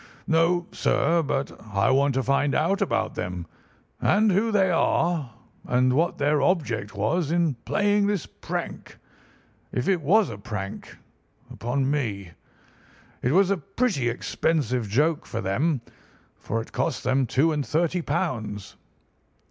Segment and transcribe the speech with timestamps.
[0.25, 1.21] "No, sir.
[1.21, 3.45] But I want to find out about them,
[4.01, 5.29] and who they are,
[5.63, 12.31] and what their object was in playing this prank—if it was a prank—upon me.
[13.21, 15.81] It was a pretty expensive joke for them,
[16.35, 18.77] for it cost them two and thirty pounds."